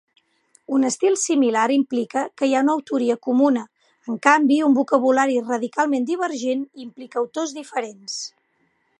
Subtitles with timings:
[0.75, 3.65] Un estil similar implica que hi ha una autoria comuna,
[4.13, 8.17] en canvi un vocabulari radicalment divergent implica autors diferents.